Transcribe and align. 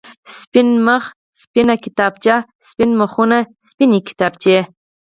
سپين 0.41 0.69
مخ، 0.85 1.03
سپينه 1.41 1.75
کتابچه، 1.83 2.35
سپين 2.67 2.91
مخونه، 2.99 3.37
سپينې 3.67 3.99
کتابچې. 4.07 4.57